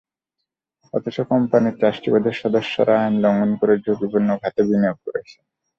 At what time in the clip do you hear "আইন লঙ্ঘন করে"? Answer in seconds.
2.97-3.73